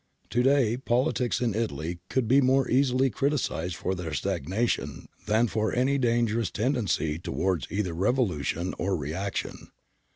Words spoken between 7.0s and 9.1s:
towards either revolution or